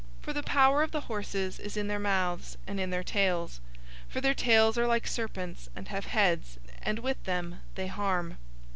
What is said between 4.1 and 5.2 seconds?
their tails are like